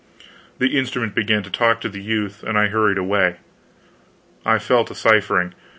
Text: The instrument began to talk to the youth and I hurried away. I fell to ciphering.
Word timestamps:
The 0.57 0.75
instrument 0.79 1.13
began 1.13 1.43
to 1.43 1.51
talk 1.51 1.79
to 1.81 1.87
the 1.89 2.01
youth 2.01 2.41
and 2.41 2.57
I 2.57 2.69
hurried 2.69 2.97
away. 2.97 3.35
I 4.43 4.57
fell 4.57 4.83
to 4.85 4.95
ciphering. 4.95 5.53